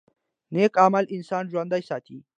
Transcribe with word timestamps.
نیک 0.53 0.71
عمل 0.85 1.05
انسان 1.15 1.43
ژوندی 1.51 1.81
ساتي 1.89 2.17